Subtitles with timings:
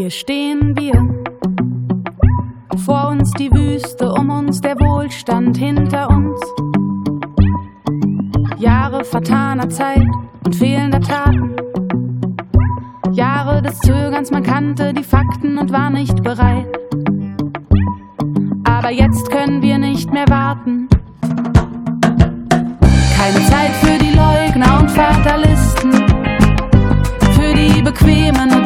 [0.00, 0.94] Hier stehen wir.
[2.86, 6.40] Vor uns die Wüste, um uns der Wohlstand hinter uns.
[8.56, 10.08] Jahre vertaner Zeit
[10.46, 11.54] und fehlender Taten.
[13.12, 16.66] Jahre des Zögerns, man kannte die Fakten und war nicht bereit.
[18.64, 20.88] Aber jetzt können wir nicht mehr warten.
[23.18, 25.92] Keine Zeit für die Leugner und Fatalisten.
[27.34, 28.59] Für die Bequemen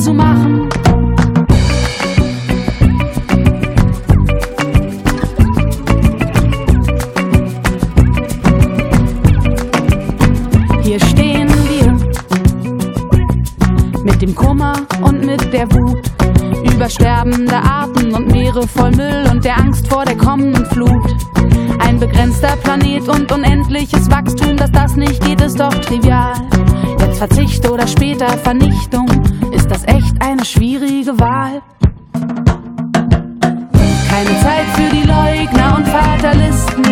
[0.00, 0.68] so weiterzumachen.
[10.82, 11.92] Hier stehen wir
[14.02, 16.00] mit dem Kummer und mit der Wut
[16.64, 21.14] über sterbende Arten und Meere voll Müll und der Angst vor der kommenden Flut.
[21.80, 26.34] Ein begrenzter Planet und unendliches Wachstum, dass das nicht geht, ist doch trivial.
[27.00, 29.06] Jetzt Verzicht oder später Vernichtung,
[29.70, 31.62] das echt eine schwierige Wahl.
[34.10, 36.84] Keine Zeit für die Leugner und Fatalisten,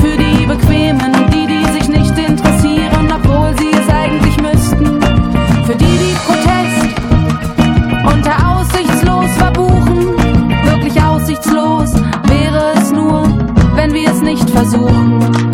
[0.00, 5.00] für die Bequemen die, die sich nicht interessieren, obwohl sie es eigentlich müssten,
[5.66, 6.96] für die, die Protest
[8.10, 10.16] unter aussichtslos verbuchen.
[10.64, 11.94] Wirklich aussichtslos
[12.26, 13.22] wäre es nur,
[13.76, 15.53] wenn wir es nicht versuchen.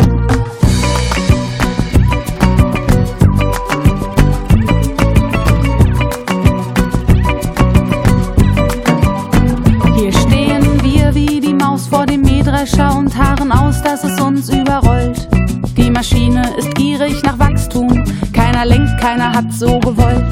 [12.81, 15.27] Mähdrescher und harren aus, dass es uns überrollt.
[15.77, 20.25] Die Maschine ist gierig nach Wachstum, keiner lenkt, keiner hat so gewollt.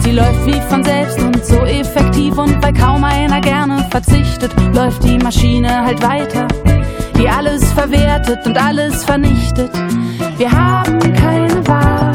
[0.00, 5.02] Sie läuft wie von selbst und so effektiv und weil kaum einer gerne verzichtet, läuft
[5.04, 6.46] die Maschine halt weiter,
[7.18, 9.70] die alles verwertet und alles vernichtet.
[10.36, 12.12] Wir haben keine Wahl,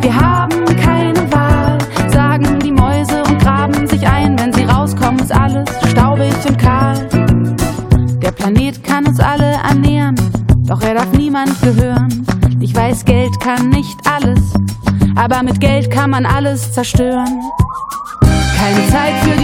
[0.00, 1.78] wir haben keine Wahl,
[2.08, 7.11] sagen die Mäuse und graben sich ein, wenn sie rauskommen, ist alles staubig und kahl.
[8.42, 10.16] Planet kann uns alle ernähren,
[10.66, 12.26] doch er darf niemand gehören.
[12.58, 14.40] Ich weiß, Geld kann nicht alles,
[15.14, 17.40] aber mit Geld kann man alles zerstören.
[18.20, 19.41] Keine Zeit für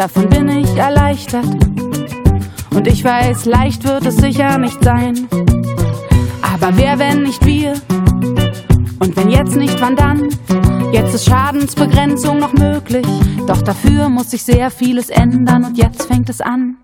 [0.00, 1.44] davon bin ich erleichtert.
[2.70, 5.28] Und ich weiß, leicht wird es sicher nicht sein.
[6.40, 7.74] Aber wer, wenn nicht wir?
[8.98, 10.30] Und wenn jetzt nicht, wann dann?
[10.90, 13.06] Jetzt ist Schadensbegrenzung noch möglich.
[13.46, 16.79] Doch dafür muss sich sehr vieles ändern und jetzt fängt es an.